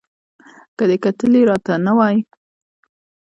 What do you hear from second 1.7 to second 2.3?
نه وای